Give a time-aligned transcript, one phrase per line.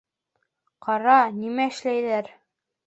[0.87, 2.35] Ҡара, нимә эшләйҙәр!